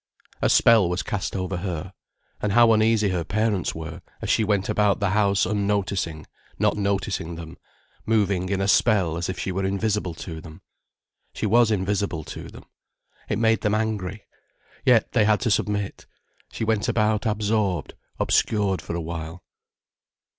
[0.41, 1.93] A spell was cast over her.
[2.41, 6.25] And how uneasy her parents were, as she went about the house unnoticing,
[6.57, 7.57] not noticing them,
[8.03, 10.63] moving in a spell as if she were invisible to them.
[11.35, 12.65] She was invisible to them.
[13.29, 14.25] It made them angry.
[14.83, 16.07] Yet they had to submit.
[16.51, 19.43] She went about absorbed, obscured for a while.